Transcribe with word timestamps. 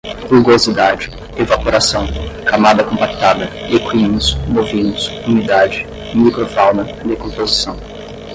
rugosidade, 0.31 1.11
evaporação, 1.37 2.07
camada 2.47 2.83
compactada, 2.83 3.45
equinos, 3.69 4.33
bovinos, 4.51 5.05
humidade, 5.27 5.85
micro-fauna, 6.15 6.85
decomposição 7.05 7.77